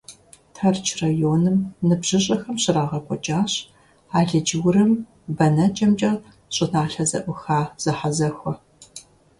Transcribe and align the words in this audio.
Тэрч 0.55 0.85
районым 1.03 1.57
ныбжьыщӀэхэм 1.87 2.55
щрагъэкӀуэкӀащ 2.63 3.53
алыдж-урым 4.17 4.91
бэнэкӀэмкӀэ 5.35 6.11
щӀыналъэ 6.55 7.03
зэӀуха 7.09 7.59
зэхьэзэхуэ. 7.83 8.53